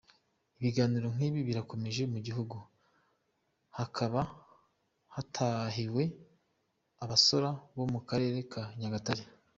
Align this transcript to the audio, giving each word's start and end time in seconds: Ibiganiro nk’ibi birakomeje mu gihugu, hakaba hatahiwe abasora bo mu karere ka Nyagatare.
Ibiganiro 0.59 1.07
nk’ibi 1.15 1.39
birakomeje 1.49 2.01
mu 2.13 2.19
gihugu, 2.25 2.57
hakaba 3.77 4.21
hatahiwe 5.13 6.03
abasora 7.03 7.49
bo 7.75 7.85
mu 7.93 7.99
karere 8.07 8.39
ka 8.51 8.63
Nyagatare. 8.79 9.23